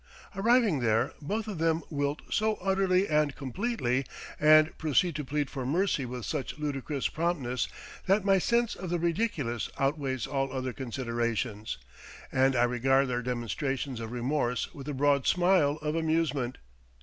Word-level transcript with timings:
Arriving 0.35 0.79
there, 0.79 1.13
both 1.21 1.47
of 1.47 1.59
them 1.59 1.83
wilt 1.91 2.23
so 2.31 2.55
utterly 2.55 3.07
and 3.07 3.35
completely, 3.35 4.03
and 4.39 4.75
proceed 4.79 5.15
to 5.15 5.23
plead 5.23 5.47
for 5.47 5.63
mercy 5.63 6.07
with 6.07 6.25
such 6.25 6.57
ludicrous 6.57 7.07
promptness, 7.07 7.67
that 8.07 8.25
my 8.25 8.39
sense 8.39 8.73
of 8.73 8.89
the 8.89 8.97
ridiculous 8.97 9.69
outweighs 9.77 10.25
all 10.25 10.51
other 10.51 10.73
considerations, 10.73 11.77
and 12.31 12.55
I 12.55 12.63
regard 12.63 13.09
their 13.09 13.21
demonstrations 13.21 13.99
of 13.99 14.11
remorse 14.11 14.73
with 14.73 14.87
a 14.87 14.93
broad 14.95 15.27
smile 15.27 15.77
of 15.83 15.93
amusement. 15.95 16.57